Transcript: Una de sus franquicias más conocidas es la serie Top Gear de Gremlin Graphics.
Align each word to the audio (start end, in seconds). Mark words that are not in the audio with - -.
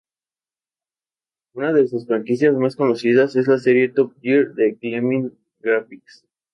Una 1.53 1.73
de 1.73 1.87
sus 1.87 2.07
franquicias 2.07 2.55
más 2.55 2.75
conocidas 2.75 3.35
es 3.35 3.45
la 3.47 3.59
serie 3.59 3.89
Top 3.93 4.13
Gear 4.23 4.55
de 4.55 4.75
Gremlin 4.81 5.37
Graphics. 5.59 6.25